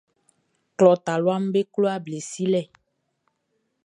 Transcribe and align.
Klɔ 0.77 0.91
taluaʼm 1.05 1.43
be 1.53 1.61
klo 1.73 1.87
able 1.97 2.17
silɛ. 2.29 2.61